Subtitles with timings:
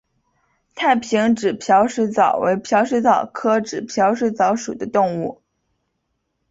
[0.73, 5.43] 太平指镖水蚤为镖水蚤科指镖水蚤属的动物。